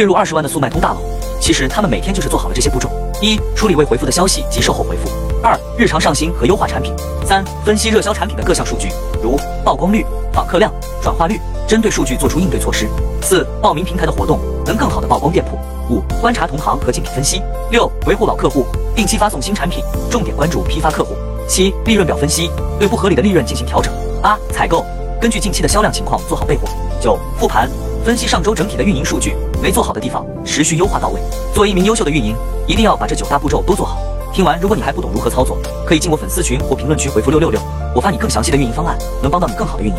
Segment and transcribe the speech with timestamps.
[0.00, 0.96] 月入二十万的速卖通大佬，
[1.38, 2.88] 其实他们每天就是做好了这些步骤：
[3.20, 5.10] 一、处理未回复的消息及售后回复；
[5.42, 6.90] 二、日常上新和优化产品；
[7.22, 8.88] 三、分析热销产品的各项数据，
[9.22, 12.86] 如曝光率、访客量、转化率，针对数据做出应对措施；
[13.20, 15.58] 四、报名平台的活动，能更好的曝光店铺；
[15.94, 18.64] 五、观察同行和竞品分析；六、维护老客户，
[18.96, 21.12] 定期发送新产品，重点关注批发客户；
[21.46, 23.92] 七、利润表分析，对不合理的利润进行调整；
[24.22, 24.82] 八、采购，
[25.20, 26.66] 根据近期的销量情况做好备货；
[27.02, 27.68] 九、复盘。
[28.04, 31.20] 分析上周整体的运营数据，没做好的地方，持续优化到位。
[31.52, 32.34] 作为一名优秀的运营，
[32.66, 33.98] 一定要把这九大步骤都做好。
[34.32, 37.60] 听完，如果你还不懂如何操作，可以进我粉丝群或评论区回复六六六，
[37.94, 39.96] 我发你更详细的运营方案，能帮到你更好的运营。